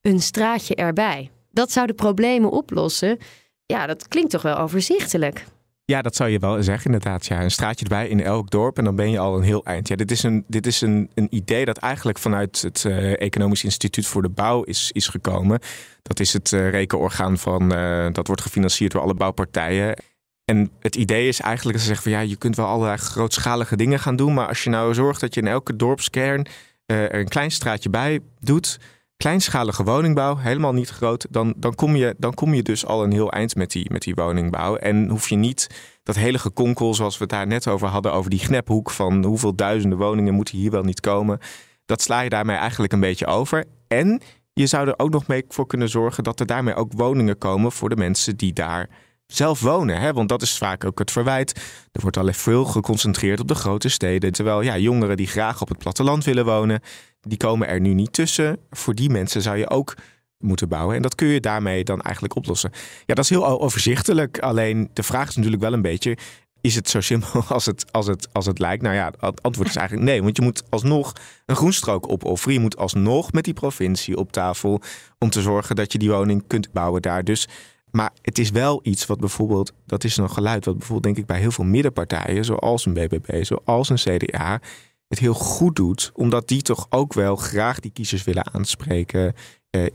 [0.00, 1.30] een straatje erbij.
[1.50, 3.18] Dat zou de problemen oplossen.
[3.66, 5.44] Ja, dat klinkt toch wel overzichtelijk.
[5.84, 7.26] Ja, dat zou je wel zeggen, inderdaad.
[7.26, 9.88] Ja, een straatje erbij in elk dorp en dan ben je al een heel eind.
[9.88, 13.64] Ja, dit is een, dit is een, een idee dat eigenlijk vanuit het uh, Economisch
[13.64, 15.60] Instituut voor de Bouw is, is gekomen.
[16.02, 19.96] Dat is het uh, rekenorgaan van, uh, dat wordt gefinancierd door alle bouwpartijen.
[20.44, 23.76] En het idee is eigenlijk dat ze zeggen van ja, je kunt wel allerlei grootschalige
[23.76, 24.34] dingen gaan doen.
[24.34, 26.46] Maar als je nou zorgt dat je in elke dorpskern
[26.86, 28.78] er een klein straatje bij doet
[29.22, 33.12] kleinschalige woningbouw, helemaal niet groot, dan, dan, kom je, dan kom je dus al een
[33.12, 34.76] heel eind met die, met die woningbouw.
[34.76, 35.66] En hoef je niet
[36.02, 39.54] dat hele gekonkel zoals we het daar net over hadden, over die knephoek van hoeveel
[39.54, 41.38] duizenden woningen moeten hier wel niet komen.
[41.86, 43.64] Dat sla je daarmee eigenlijk een beetje over.
[43.88, 44.20] En
[44.52, 47.72] je zou er ook nog mee voor kunnen zorgen dat er daarmee ook woningen komen
[47.72, 48.88] voor de mensen die daar
[49.36, 50.00] zelf wonen.
[50.00, 50.12] Hè?
[50.12, 51.60] Want dat is vaak ook het verwijt.
[51.92, 54.32] Er wordt alleen veel geconcentreerd op de grote steden.
[54.32, 56.80] Terwijl ja, jongeren die graag op het platteland willen wonen,
[57.20, 58.58] die komen er nu niet tussen.
[58.70, 59.94] Voor die mensen zou je ook
[60.38, 60.96] moeten bouwen.
[60.96, 62.70] En dat kun je daarmee dan eigenlijk oplossen.
[63.06, 64.38] Ja, dat is heel overzichtelijk.
[64.38, 66.16] Alleen de vraag is natuurlijk wel een beetje.
[66.60, 68.82] Is het zo simpel als het, als het, als het lijkt?
[68.82, 70.22] Nou ja, het antwoord is eigenlijk nee.
[70.22, 71.12] Want je moet alsnog
[71.46, 72.54] een groenstrook opofferen.
[72.54, 74.80] Je moet alsnog met die provincie op tafel.
[75.18, 77.24] om te zorgen dat je die woning kunt bouwen daar.
[77.24, 77.48] Dus
[77.92, 81.26] maar het is wel iets wat bijvoorbeeld, dat is een geluid wat bijvoorbeeld denk ik
[81.26, 84.60] bij heel veel middenpartijen, zoals een BBB, zoals een CDA,
[85.08, 89.34] het heel goed doet, omdat die toch ook wel graag die kiezers willen aanspreken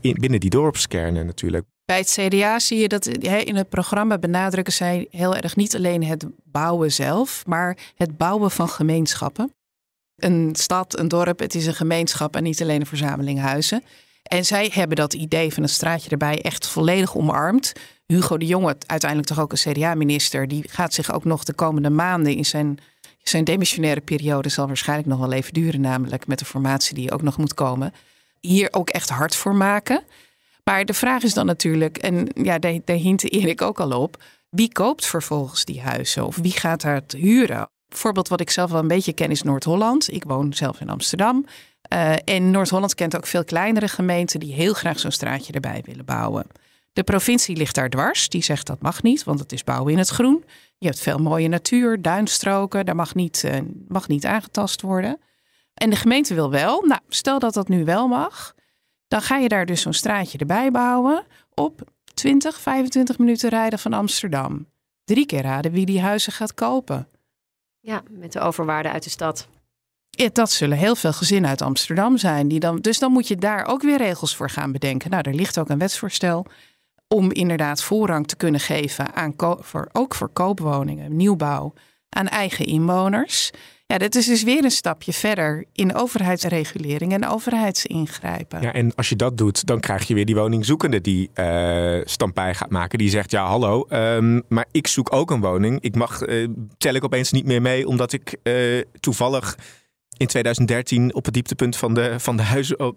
[0.00, 1.64] in, binnen die dorpskernen natuurlijk.
[1.84, 6.04] Bij het CDA zie je dat in het programma benadrukken zij heel erg niet alleen
[6.04, 9.52] het bouwen zelf, maar het bouwen van gemeenschappen.
[10.16, 13.82] Een stad, een dorp, het is een gemeenschap en niet alleen een verzameling huizen.
[14.28, 17.72] En zij hebben dat idee van een straatje erbij echt volledig omarmd.
[18.06, 21.90] Hugo de Jonge, uiteindelijk toch ook een CDA-minister, die gaat zich ook nog de komende
[21.90, 22.78] maanden in zijn,
[23.22, 27.22] zijn demissionaire periode, zal waarschijnlijk nog wel even duren, namelijk met de formatie die ook
[27.22, 27.92] nog moet komen,
[28.40, 30.02] hier ook echt hard voor maken.
[30.64, 34.72] Maar de vraag is dan natuurlijk, en ja, daar, hintte Erik ook al op, wie
[34.72, 37.68] koopt vervolgens die huizen of wie gaat daar het huren?
[37.88, 40.12] Voorbeeld wat ik zelf wel een beetje ken is Noord-Holland.
[40.12, 41.44] Ik woon zelf in Amsterdam.
[41.92, 46.04] Uh, en Noord-Holland kent ook veel kleinere gemeenten die heel graag zo'n straatje erbij willen
[46.04, 46.46] bouwen.
[46.92, 48.28] De provincie ligt daar dwars.
[48.28, 50.44] Die zegt dat mag niet, want het is bouwen in het groen.
[50.78, 52.86] Je hebt veel mooie natuur, duinstroken.
[52.86, 55.20] Daar mag niet, uh, mag niet aangetast worden.
[55.74, 56.82] En de gemeente wil wel.
[56.82, 58.54] Nou, stel dat dat nu wel mag.
[59.08, 61.24] Dan ga je daar dus zo'n straatje erbij bouwen
[61.54, 61.82] op
[62.14, 64.66] 20, 25 minuten rijden van Amsterdam.
[65.04, 67.08] Drie keer raden wie die huizen gaat kopen.
[67.88, 69.48] Ja, met de overwaarde uit de stad.
[70.10, 72.48] Ja, dat zullen heel veel gezinnen uit Amsterdam zijn.
[72.48, 75.10] Die dan, dus dan moet je daar ook weer regels voor gaan bedenken.
[75.10, 76.46] Nou, er ligt ook een wetsvoorstel
[77.08, 81.72] om inderdaad voorrang te kunnen geven aan voor, ook voor koopwoningen, nieuwbouw,
[82.08, 83.50] aan eigen inwoners.
[83.92, 88.62] Ja, dat is dus weer een stapje verder in overheidsregulering en overheidsingrijpen.
[88.62, 92.54] Ja, en als je dat doet, dan krijg je weer die woningzoekende die uh, stampij
[92.54, 92.98] gaat maken.
[92.98, 95.80] Die zegt, ja hallo, um, maar ik zoek ook een woning.
[95.80, 96.48] Ik mag, uh,
[96.78, 99.58] tel ik opeens niet meer mee omdat ik uh, toevallig
[100.16, 102.94] in 2013 op het dieptepunt van de, van de huizen,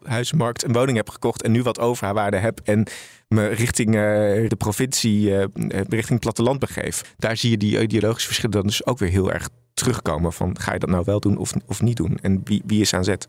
[0.66, 2.88] een woning heb gekocht en nu wat overwaarde heb en
[3.28, 5.38] me richting de provincie,
[5.70, 7.14] richting het platteland begeef.
[7.18, 9.50] Daar zie je die ideologische verschillen dan dus ook weer heel erg
[9.82, 12.82] terugkomen van ga je dat nou wel doen of, of niet doen en wie, wie
[12.82, 13.28] is aan zet.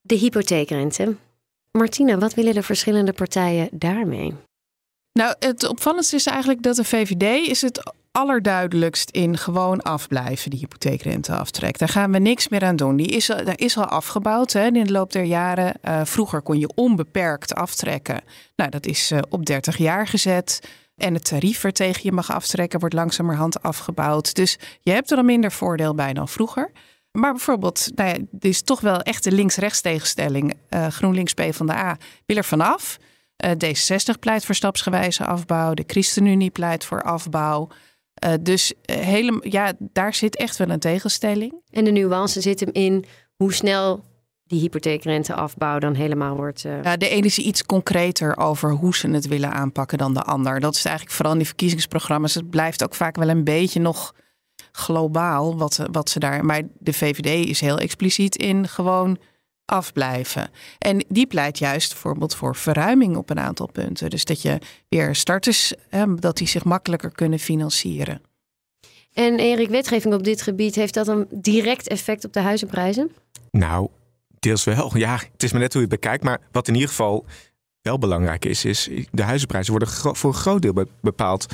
[0.00, 1.16] De hypotheekrente.
[1.70, 4.34] Martina, wat willen de verschillende partijen daarmee?
[5.12, 10.58] Nou, het opvallendste is eigenlijk dat de VVD is het allerduidelijkst in gewoon afblijven, die
[10.58, 11.78] hypotheekrenteaftrek.
[11.78, 12.96] Daar gaan we niks meer aan doen.
[12.96, 15.74] Die is, daar is al afgebouwd hè, in de loop der jaren.
[15.84, 18.20] Uh, vroeger kon je onbeperkt aftrekken.
[18.56, 20.60] Nou, dat is uh, op 30 jaar gezet.
[20.96, 24.34] En het tarief waartegen je mag aftrekken wordt langzamerhand afgebouwd.
[24.34, 26.70] Dus je hebt er al minder voordeel bij dan vroeger.
[27.12, 30.54] Maar bijvoorbeeld, nou ja, er is toch wel echt de links-rechts tegenstelling.
[30.70, 32.98] Uh, GroenLinks PvdA wil er vanaf.
[33.46, 35.74] D66 pleit voor stapsgewijze afbouw.
[35.74, 37.68] De ChristenUnie pleit voor afbouw.
[38.24, 41.54] Uh, dus hele, ja, daar zit echt wel een tegenstelling.
[41.70, 43.04] En de nuance zit hem in
[43.36, 44.04] hoe snel
[44.52, 46.64] die hypotheekrenteafbouw dan helemaal wordt.
[46.64, 46.82] Uh...
[46.82, 50.60] Ja, de ene is iets concreter over hoe ze het willen aanpakken dan de ander.
[50.60, 52.34] Dat is eigenlijk vooral in die verkiezingsprogramma's.
[52.34, 54.14] Het blijft ook vaak wel een beetje nog
[54.72, 56.44] globaal wat, wat ze daar.
[56.44, 59.18] Maar de VVD is heel expliciet in gewoon
[59.64, 60.50] afblijven.
[60.78, 64.10] En die pleit juist bijvoorbeeld voor verruiming op een aantal punten.
[64.10, 68.22] Dus dat je weer starters, hè, dat die zich makkelijker kunnen financieren.
[69.12, 73.10] En Erik, wetgeving op dit gebied, heeft dat een direct effect op de huizenprijzen?
[73.50, 73.88] Nou,
[74.42, 74.96] deels wel.
[74.96, 76.24] Ja, het is maar net hoe je het bekijkt.
[76.24, 77.26] Maar wat in ieder geval
[77.82, 81.46] wel belangrijk is, is de huizenprijzen worden voor een groot deel bepaald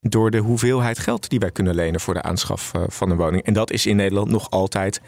[0.00, 3.42] door de hoeveelheid geld die wij kunnen lenen voor de aanschaf eh, van een woning.
[3.42, 5.00] En dat is in Nederland nog altijd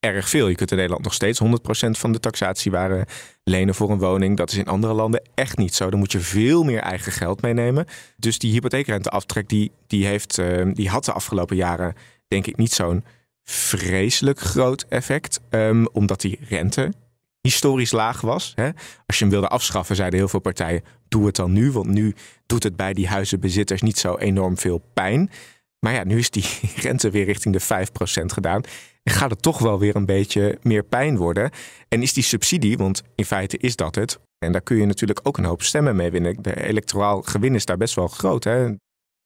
[0.00, 0.48] erg veel.
[0.48, 1.46] Je kunt in Nederland nog steeds 100%
[1.90, 3.06] van de taxatiewaarde
[3.44, 4.36] lenen voor een woning.
[4.36, 5.90] Dat is in andere landen echt niet zo.
[5.90, 7.86] Dan moet je veel meer eigen geld meenemen.
[8.16, 11.94] Dus die hypotheekrenteaftrek die, die, heeft, uh, die had de afgelopen jaren
[12.28, 13.04] denk ik niet zo'n
[13.44, 15.40] vreselijk groot effect.
[15.50, 16.92] Um, omdat die rente
[17.40, 18.52] historisch laag was.
[18.54, 18.70] Hè?
[19.06, 21.72] Als je hem wilde afschaffen, zeiden heel veel partijen: doe het dan nu.
[21.72, 22.14] Want nu
[22.46, 25.30] doet het bij die huizenbezitters niet zo enorm veel pijn.
[25.78, 26.44] Maar ja, nu is die
[26.82, 27.86] rente weer richting de
[28.22, 28.64] 5% gedaan
[29.04, 31.50] gaat het toch wel weer een beetje meer pijn worden.
[31.88, 34.20] En is die subsidie, want in feite is dat het.
[34.38, 36.42] En daar kun je natuurlijk ook een hoop stemmen mee winnen.
[36.42, 38.44] De electoraal gewin is daar best wel groot.
[38.44, 38.74] Hè?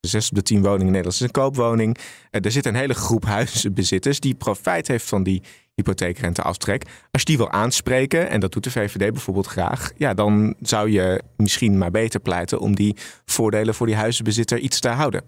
[0.09, 1.99] Zes op de tien woningen in Nederland is een koopwoning.
[2.31, 5.43] Eh, er zit een hele groep huizenbezitters die profijt heeft van die
[5.75, 6.83] hypotheekrenteaftrek.
[7.11, 10.91] Als je die wil aanspreken, en dat doet de VVD bijvoorbeeld graag, ja, dan zou
[10.91, 15.23] je misschien maar beter pleiten om die voordelen voor die huizenbezitter iets te houden.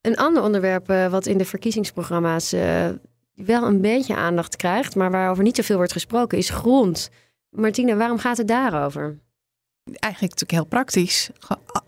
[0.00, 2.88] Een ander onderwerp eh, wat in de verkiezingsprogramma's uh,
[3.34, 7.10] wel een beetje aandacht krijgt, maar waarover niet zoveel wordt gesproken, is grond.
[7.50, 9.18] Martina, waarom gaat het daarover?
[9.84, 11.30] Eigenlijk natuurlijk heel praktisch.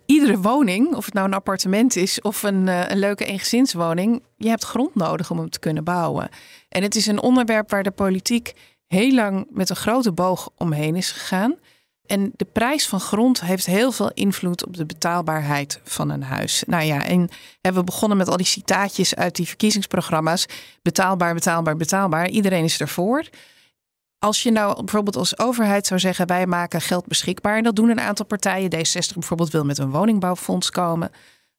[0.06, 4.48] Iedere woning, of het nou een appartement is of een, eh, een leuke eengezinswoning, je
[4.48, 6.28] hebt grond nodig om hem te kunnen bouwen.
[6.68, 8.52] En het is een onderwerp waar de politiek
[8.86, 11.54] heel lang met een grote boog omheen is gegaan.
[12.06, 16.62] En de prijs van grond heeft heel veel invloed op de betaalbaarheid van een huis.
[16.66, 17.28] Nou ja, en
[17.60, 20.46] we begonnen met al die citaatjes uit die verkiezingsprogramma's.
[20.82, 22.28] Betaalbaar, betaalbaar, betaalbaar.
[22.28, 23.24] Iedereen is ervoor.
[24.18, 27.56] Als je nou bijvoorbeeld als overheid zou zeggen: wij maken geld beschikbaar.
[27.56, 28.74] En dat doen een aantal partijen.
[28.74, 31.10] D60 bijvoorbeeld wil met een woningbouwfonds komen.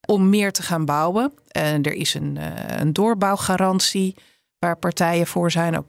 [0.08, 1.34] Om meer te gaan bouwen.
[1.48, 4.16] En er is een, eh, een doorbouwgarantie
[4.60, 5.78] waar partijen voor zijn.
[5.78, 5.86] Ook,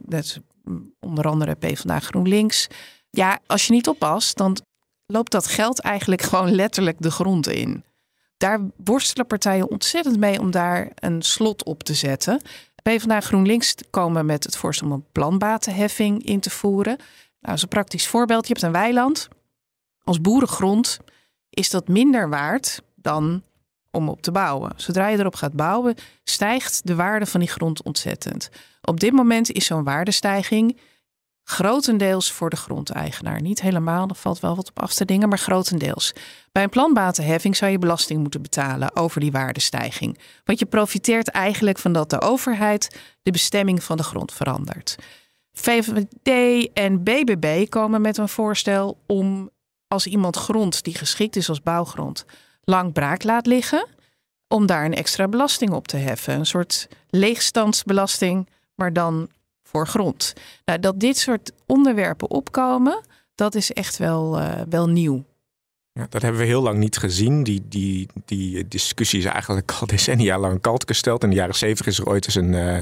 [1.01, 2.67] onder andere PvdA GroenLinks.
[3.11, 4.57] Ja, als je niet oppast, dan
[5.07, 7.85] loopt dat geld eigenlijk gewoon letterlijk de grond in.
[8.37, 12.41] Daar worstelen partijen ontzettend mee om daar een slot op te zetten.
[12.83, 16.97] PvdA GroenLinks komen met het voorstel om een planbatenheffing in te voeren.
[17.41, 19.29] Nou, als een praktisch voorbeeld, je hebt een weiland.
[20.05, 20.99] Als boerengrond
[21.51, 23.43] is dat minder waard dan
[23.91, 24.73] om op te bouwen.
[24.77, 28.49] Zodra je erop gaat bouwen, stijgt de waarde van die grond ontzettend.
[28.83, 30.79] Op dit moment is zo'n waardestijging
[31.51, 33.41] grotendeels voor de grondeigenaar.
[33.41, 36.13] Niet helemaal, er valt wel wat op af te dingen, maar grotendeels.
[36.53, 40.19] Bij een planbatenheffing zou je belasting moeten betalen over die waardestijging.
[40.45, 44.97] Want je profiteert eigenlijk van dat de overheid de bestemming van de grond verandert.
[45.53, 49.51] VVD en BBB komen met een voorstel om
[49.87, 52.25] als iemand grond die geschikt is als bouwgrond
[52.65, 53.87] lang braak laat liggen,
[54.49, 56.35] om daar een extra belasting op te heffen.
[56.35, 59.29] Een soort leegstandsbelasting, maar dan
[59.71, 60.33] voor grond.
[60.65, 63.01] Nou, dat dit soort onderwerpen opkomen,
[63.35, 65.25] dat is echt wel, uh, wel nieuw.
[65.93, 67.43] Ja, dat hebben we heel lang niet gezien.
[67.43, 71.23] Die, die, die discussie is eigenlijk al decennia lang kalt gesteld.
[71.23, 72.81] In de jaren zeventig is er ooit eens een uh,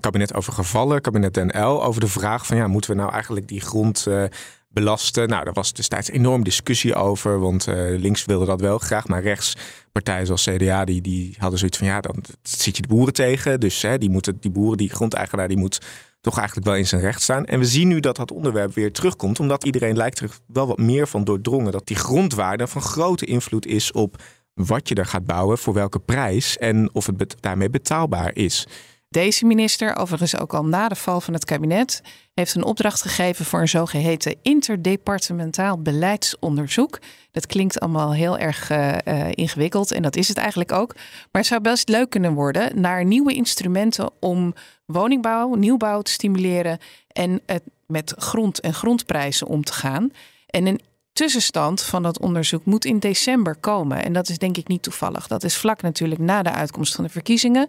[0.00, 3.60] kabinet over gevallen, kabinet NL, over de vraag van ja, moeten we nou eigenlijk die
[3.60, 4.24] grond uh,
[4.68, 5.28] belasten?
[5.28, 7.66] Nou, daar was destijds enorm discussie over, want
[7.96, 9.56] links wilde dat wel graag, maar rechts
[9.92, 13.60] partijen zoals CDA die, die hadden zoiets van ja, dan zit je de boeren tegen.
[13.60, 15.78] Dus hè, die, moeten, die boeren, die grondeigenaar, die moet
[16.20, 17.44] toch eigenlijk wel in zijn recht staan.
[17.44, 20.78] En we zien nu dat dat onderwerp weer terugkomt, omdat iedereen lijkt er wel wat
[20.78, 24.22] meer van doordrongen dat die grondwaarde van grote invloed is op
[24.54, 28.66] wat je er gaat bouwen, voor welke prijs en of het daarmee betaalbaar is.
[29.10, 32.02] Deze minister, overigens ook al na de val van het kabinet,
[32.34, 36.98] heeft een opdracht gegeven voor een zogeheten interdepartementaal beleidsonderzoek.
[37.30, 40.94] Dat klinkt allemaal heel erg uh, uh, ingewikkeld en dat is het eigenlijk ook.
[40.94, 44.54] Maar het zou best leuk kunnen worden naar nieuwe instrumenten om
[44.86, 50.12] woningbouw, nieuwbouw te stimuleren en het met grond en grondprijzen om te gaan.
[50.46, 50.80] En een
[51.12, 54.04] tussenstand van dat onderzoek moet in december komen.
[54.04, 55.26] En dat is denk ik niet toevallig.
[55.26, 57.68] Dat is vlak natuurlijk na de uitkomst van de verkiezingen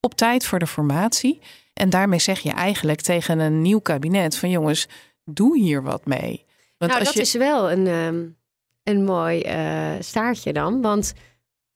[0.00, 1.40] op tijd voor de formatie.
[1.72, 4.88] En daarmee zeg je eigenlijk tegen een nieuw kabinet van jongens,
[5.24, 6.44] doe hier wat mee.
[6.78, 8.36] Want nou, dat is wel een, um,
[8.82, 10.80] een mooi uh, staartje dan.
[10.80, 11.12] Want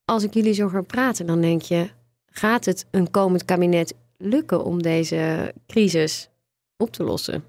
[0.05, 1.89] als ik jullie zo hoor praten, dan denk je,
[2.25, 6.29] gaat het een komend kabinet lukken om deze crisis
[6.77, 7.43] op te lossen?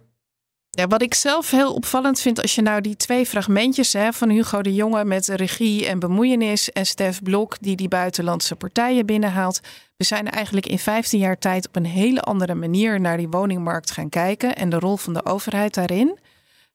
[0.84, 4.62] Wat ik zelf heel opvallend vind, als je nou die twee fragmentjes hè, van Hugo
[4.62, 9.60] de Jonge met regie en bemoeienis en Stef Blok die die buitenlandse partijen binnenhaalt.
[9.96, 13.90] We zijn eigenlijk in 15 jaar tijd op een hele andere manier naar die woningmarkt
[13.90, 16.18] gaan kijken en de rol van de overheid daarin.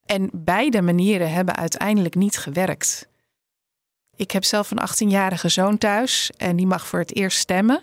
[0.06, 3.08] En beide manieren hebben uiteindelijk niet gewerkt.
[4.16, 7.82] Ik heb zelf een 18-jarige zoon thuis en die mag voor het eerst stemmen.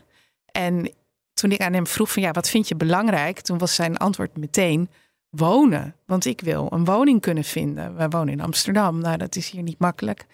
[0.52, 0.94] En
[1.34, 3.40] toen ik aan hem vroeg van ja, wat vind je belangrijk?
[3.40, 4.90] Toen was zijn antwoord meteen
[5.30, 5.96] wonen.
[6.06, 7.96] Want ik wil een woning kunnen vinden.
[7.96, 9.00] Wij wonen in Amsterdam.
[9.00, 10.26] Nou, dat is hier niet makkelijk.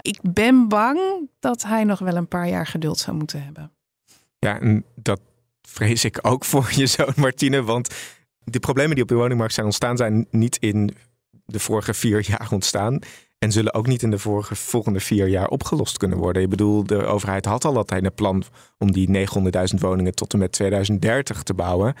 [0.00, 3.72] Ik ben bang dat hij nog wel een paar jaar geduld zou moeten hebben.
[4.38, 5.20] Ja, en dat
[5.62, 7.62] vrees ik ook voor je zoon Martine.
[7.62, 7.94] Want
[8.44, 10.96] de problemen die op de woningmarkt zijn ontstaan, zijn niet in
[11.46, 12.98] de vorige vier jaar ontstaan.
[13.38, 16.42] En zullen ook niet in de vorige, volgende vier jaar opgelost kunnen worden.
[16.42, 18.44] Ik bedoel, de overheid had al altijd een plan
[18.78, 21.94] om die 900.000 woningen tot en met 2030 te bouwen.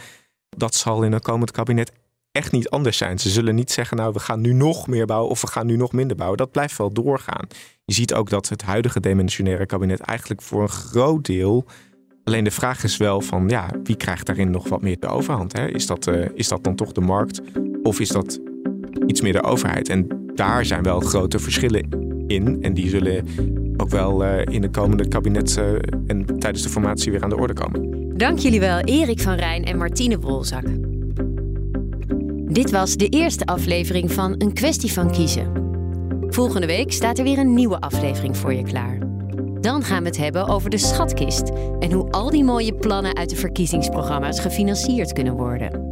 [0.48, 1.92] Dat zal in een komend kabinet
[2.36, 3.18] echt niet anders zijn.
[3.18, 5.76] Ze zullen niet zeggen, nou, we gaan nu nog meer bouwen of we gaan nu
[5.76, 6.38] nog minder bouwen.
[6.38, 7.46] Dat blijft wel doorgaan.
[7.84, 11.64] Je ziet ook dat het huidige dimensionaire kabinet eigenlijk voor een groot deel.
[12.24, 15.52] Alleen de vraag is wel van, ja, wie krijgt daarin nog wat meer de overhand?
[15.52, 15.66] Hè?
[15.66, 17.40] Is, dat, uh, is dat dan toch de markt
[17.82, 18.40] of is dat
[19.06, 19.88] iets meer de overheid?
[19.88, 21.88] En daar zijn wel grote verschillen
[22.26, 22.62] in.
[22.62, 23.26] En die zullen
[23.76, 25.72] ook wel uh, in de komende kabinet uh,
[26.06, 28.02] en tijdens de formatie weer aan de orde komen.
[28.16, 30.93] Dank jullie wel, Erik van Rijn en Martine Wolzak.
[32.54, 35.52] Dit was de eerste aflevering van Een kwestie van kiezen.
[36.28, 38.98] Volgende week staat er weer een nieuwe aflevering voor je klaar.
[39.60, 43.30] Dan gaan we het hebben over de schatkist en hoe al die mooie plannen uit
[43.30, 45.82] de verkiezingsprogramma's gefinancierd kunnen worden.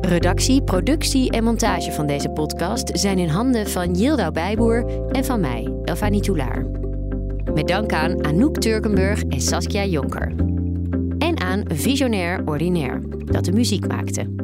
[0.00, 5.40] Redactie, productie en montage van deze podcast zijn in handen van Yildau Bijboer en van
[5.40, 6.66] mij, Elfanie Toulaar.
[7.54, 10.32] Met dank aan Anouk Turkenburg en Saskia Jonker.
[11.18, 14.43] En aan Visionair Ordinaire, dat de muziek maakte.